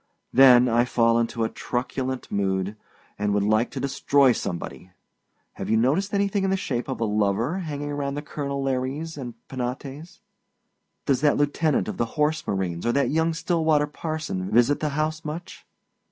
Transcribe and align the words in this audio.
Then 0.33 0.67
I 0.67 0.83
fall 0.83 1.19
into 1.19 1.43
a 1.43 1.49
truculent 1.49 2.31
mood, 2.31 2.75
and 3.19 3.35
would 3.35 3.43
like 3.43 3.69
to 3.69 3.79
destroy 3.79 4.31
somebody. 4.31 4.89
Have 5.53 5.69
you 5.69 5.77
noticed 5.77 6.11
anything 6.11 6.43
in 6.43 6.49
the 6.49 6.57
shape 6.57 6.87
of 6.87 6.99
a 6.99 7.05
lover 7.05 7.59
hanging 7.59 7.91
around 7.91 8.15
the 8.15 8.23
colonel 8.23 8.63
Lares 8.63 9.15
and 9.15 9.35
Penates? 9.47 10.19
Does 11.05 11.21
that 11.21 11.37
lieutenant 11.37 11.87
of 11.87 11.97
the 11.97 12.05
horse 12.17 12.47
marines 12.47 12.83
or 12.83 12.91
that 12.93 13.11
young 13.11 13.35
Stillwater 13.35 13.85
parson 13.85 14.49
visit 14.49 14.79
the 14.79 14.89
house 14.89 15.23
much? 15.23 15.67